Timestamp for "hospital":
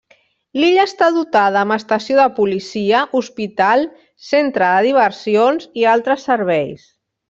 3.21-3.87